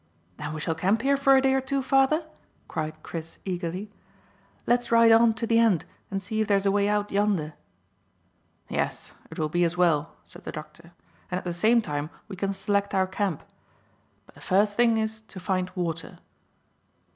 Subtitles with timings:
[0.37, 2.25] "Then we shall camp here for a day or two, father?"
[2.67, 3.91] cried Chris eagerly.
[4.65, 7.53] "Let's ride on to the end, and see if there's a way out yonder."
[8.67, 10.93] "Yes, it will be as well," said the doctor,
[11.29, 13.43] "and at the same time we can select our camp.
[14.25, 16.17] But the first thing is to find water."